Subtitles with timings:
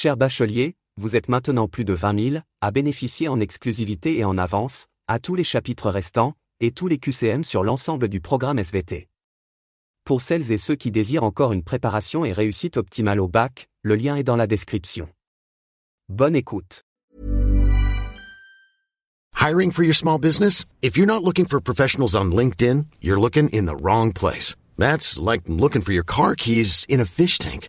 [0.00, 4.38] Cher bachelier, vous êtes maintenant plus de 20 000 à bénéficier en exclusivité et en
[4.38, 9.08] avance, à tous les chapitres restants, et tous les QCM sur l'ensemble du programme SVT.
[10.04, 13.96] Pour celles et ceux qui désirent encore une préparation et réussite optimale au bac, le
[13.96, 15.08] lien est dans la description.
[16.08, 16.84] Bonne écoute.
[19.34, 20.64] Hiring for your small business?
[20.80, 24.54] If you're not looking for professionals on LinkedIn, you're looking in the wrong place.
[24.76, 27.68] That's like looking for your car keys in a fish tank.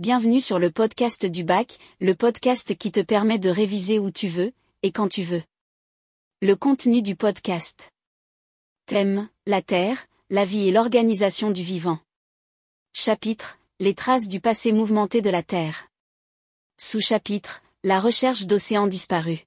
[0.00, 4.28] bienvenue sur le podcast du bac, le podcast qui te permet de réviser où tu
[4.28, 4.50] veux,
[4.82, 5.42] et quand tu veux.
[6.40, 7.90] Le contenu du podcast.
[8.86, 11.98] Thème, la Terre, la vie et l'organisation du vivant.
[12.94, 15.88] Chapitre, les traces du passé mouvementé de la Terre.
[16.78, 19.40] Sous-chapitre, la recherche d'océans disparus.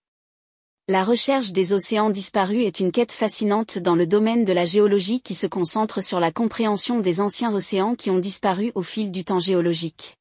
[0.88, 5.20] La recherche des océans disparus est une quête fascinante dans le domaine de la géologie
[5.20, 9.26] qui se concentre sur la compréhension des anciens océans qui ont disparu au fil du
[9.26, 10.16] temps géologique.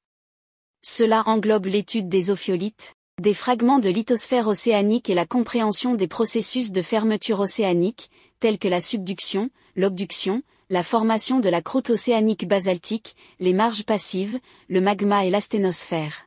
[0.85, 6.73] Cela englobe l'étude des ophiolites, des fragments de lithosphère océanique et la compréhension des processus
[6.73, 8.11] de fermeture océanique,
[8.41, 14.41] tels que la subduction, l'obduction, la formation de la croûte océanique basaltique, les marges passives,
[14.69, 16.27] le magma et l'asténosphère.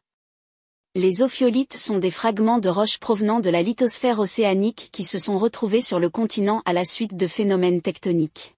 [0.94, 5.38] Les ophiolites sont des fragments de roches provenant de la lithosphère océanique qui se sont
[5.38, 8.56] retrouvés sur le continent à la suite de phénomènes tectoniques.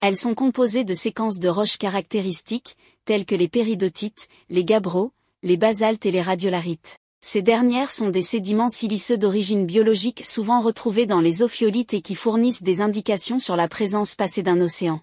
[0.00, 5.12] Elles sont composées de séquences de roches caractéristiques, telles que les péridotites, les gabbros,
[5.42, 6.98] les basaltes et les radiolarites.
[7.22, 12.14] Ces dernières sont des sédiments siliceux d'origine biologique souvent retrouvés dans les ophiolites et qui
[12.14, 15.02] fournissent des indications sur la présence passée d'un océan.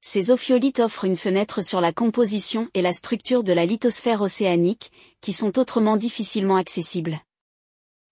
[0.00, 4.90] Ces ophiolites offrent une fenêtre sur la composition et la structure de la lithosphère océanique,
[5.20, 7.20] qui sont autrement difficilement accessibles.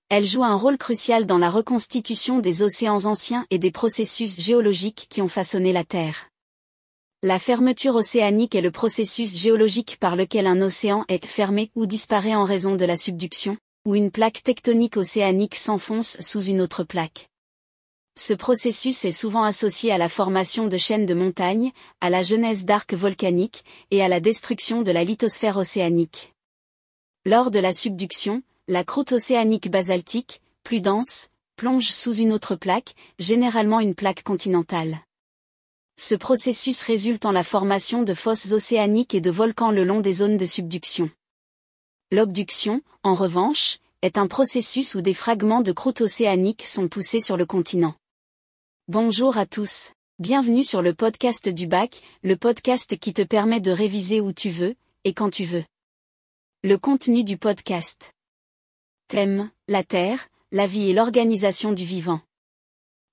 [0.08, 5.06] Elles jouent un rôle crucial dans la reconstitution des océans anciens et des processus géologiques
[5.08, 6.28] qui ont façonné la Terre.
[7.28, 12.36] La fermeture océanique est le processus géologique par lequel un océan est fermé ou disparaît
[12.36, 17.28] en raison de la subduction, ou une plaque tectonique océanique s'enfonce sous une autre plaque.
[18.16, 22.64] Ce processus est souvent associé à la formation de chaînes de montagnes, à la genèse
[22.64, 26.32] d'arcs volcaniques, et à la destruction de la lithosphère océanique.
[27.24, 31.26] Lors de la subduction, la croûte océanique basaltique, plus dense,
[31.56, 35.00] plonge sous une autre plaque, généralement une plaque continentale.
[35.98, 40.12] Ce processus résulte en la formation de fosses océaniques et de volcans le long des
[40.12, 41.10] zones de subduction.
[42.12, 47.38] L'obduction, en revanche, est un processus où des fragments de croûte océanique sont poussés sur
[47.38, 47.94] le continent.
[48.88, 49.92] Bonjour à tous.
[50.18, 54.50] Bienvenue sur le podcast du bac, le podcast qui te permet de réviser où tu
[54.50, 55.64] veux, et quand tu veux.
[56.62, 58.12] Le contenu du podcast.
[59.08, 62.20] Thème, la Terre, la vie et l'organisation du vivant.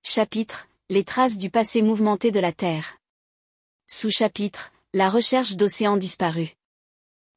[0.02, 2.98] Chapitre, les traces du passé mouvementé de la Terre.
[3.90, 6.50] Sous-chapitre, la recherche d'océans disparus.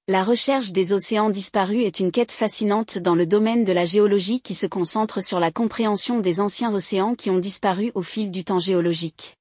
[0.09, 4.41] La recherche des océans disparus est une quête fascinante dans le domaine de la géologie
[4.41, 8.44] qui se concentre sur la compréhension des anciens océans qui ont disparu au fil du
[8.44, 9.38] temps géologique.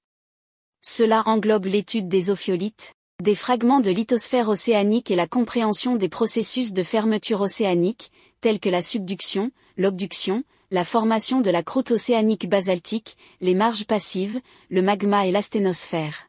[0.82, 6.72] Cela englobe l'étude des ophiolites, des fragments de lithosphère océanique et la compréhension des processus
[6.72, 13.16] de fermeture océanique, tels que la subduction, l'obduction, la formation de la croûte océanique basaltique,
[13.40, 16.28] les marges passives, le magma et l'asténosphère.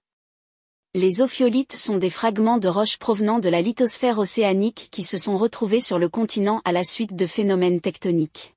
[0.94, 5.38] Les ophiolites sont des fragments de roches provenant de la lithosphère océanique qui se sont
[5.38, 8.56] retrouvés sur le continent à la suite de phénomènes tectoniques.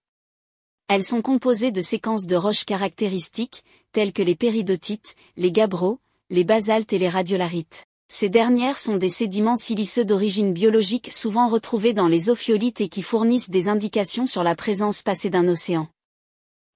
[0.88, 5.98] Elles sont composées de séquences de roches caractéristiques, telles que les péridotites, les gabbros,
[6.30, 7.86] les basaltes et les radiolarites.
[8.12, 13.02] Ces dernières sont des sédiments siliceux d'origine biologique souvent retrouvés dans les ophiolites et qui
[13.02, 15.86] fournissent des indications sur la présence passée d'un océan.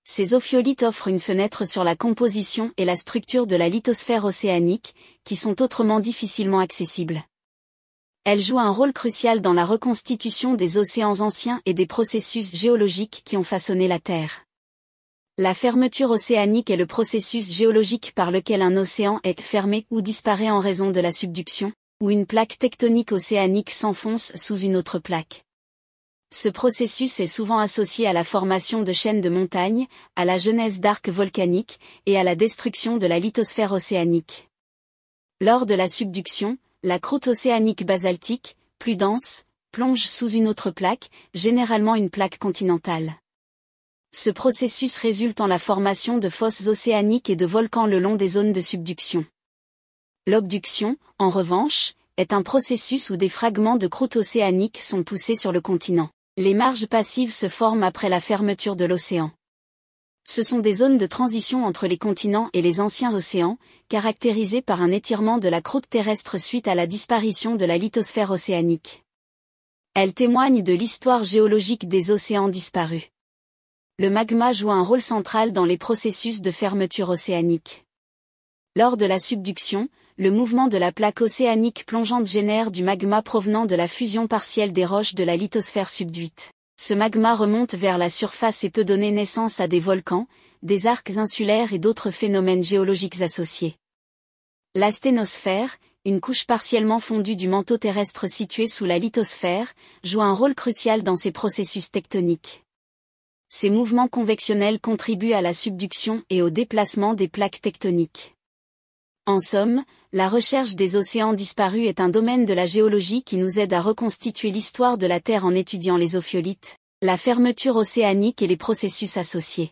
[0.04, 4.94] Ces ophiolites offrent une fenêtre sur la composition et la structure de la lithosphère océanique,
[5.24, 7.24] qui sont autrement difficilement accessibles.
[8.22, 13.22] Elles jouent un rôle crucial dans la reconstitution des océans anciens et des processus géologiques
[13.24, 14.44] qui ont façonné la Terre.
[15.36, 20.50] La fermeture océanique est le processus géologique par lequel un océan est fermé ou disparaît
[20.50, 25.44] en raison de la subduction, ou une plaque tectonique océanique s'enfonce sous une autre plaque.
[26.32, 30.80] Ce processus est souvent associé à la formation de chaînes de montagnes, à la genèse
[30.80, 34.48] d'arcs volcaniques, et à la destruction de la lithosphère océanique.
[35.40, 39.42] Lors de la subduction, la croûte océanique basaltique, plus dense,
[39.72, 43.16] plonge sous une autre plaque, généralement une plaque continentale.
[44.16, 48.28] Ce processus résulte en la formation de fosses océaniques et de volcans le long des
[48.28, 49.26] zones de subduction.
[50.28, 55.50] L'obduction, en revanche, est un processus où des fragments de croûte océanique sont poussés sur
[55.50, 56.10] le continent.
[56.36, 59.32] Les marges passives se forment après la fermeture de l'océan.
[60.22, 63.58] Ce sont des zones de transition entre les continents et les anciens océans,
[63.88, 68.30] caractérisées par un étirement de la croûte terrestre suite à la disparition de la lithosphère
[68.30, 69.02] océanique.
[69.94, 73.10] Elles témoignent de l'histoire géologique des océans disparus
[73.96, 77.84] le magma joue un rôle central dans les processus de fermeture océanique.
[78.74, 79.88] Lors de la subduction,
[80.18, 84.72] le mouvement de la plaque océanique plongeante génère du magma provenant de la fusion partielle
[84.72, 86.50] des roches de la lithosphère subduite.
[86.76, 90.26] Ce magma remonte vers la surface et peut donner naissance à des volcans,
[90.64, 93.76] des arcs insulaires et d'autres phénomènes géologiques associés.
[94.74, 100.32] La sténosphère, une couche partiellement fondue du manteau terrestre situé sous la lithosphère, joue un
[100.32, 102.63] rôle crucial dans ces processus tectoniques
[103.54, 108.34] ces mouvements convectionnels contribuent à la subduction et au déplacement des plaques tectoniques.
[109.26, 113.60] En somme, la recherche des océans disparus est un domaine de la géologie qui nous
[113.60, 118.48] aide à reconstituer l'histoire de la Terre en étudiant les ophiolites, la fermeture océanique et
[118.48, 119.70] les processus associés.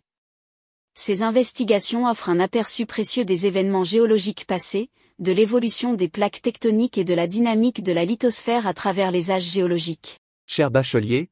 [0.95, 6.99] Ces investigations offrent un aperçu précieux des événements géologiques passés, de l'évolution des plaques tectoniques
[6.99, 10.21] et de la dynamique de la lithosphère à travers les âges géologiques.
[10.47, 11.32] Cher bachelier,